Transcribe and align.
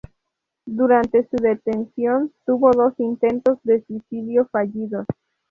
Durante 0.65 1.27
su 1.29 1.35
detención 1.37 2.33
tuvo 2.47 2.71
dos 2.71 2.99
intentos 2.99 3.59
de 3.61 3.85
suicidio 3.85 4.47
fallidos. 4.51 5.05